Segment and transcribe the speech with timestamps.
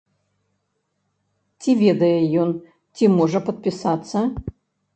[1.59, 2.11] Ці ведае
[2.45, 2.49] ён,
[2.97, 4.27] ці можа падпісацца?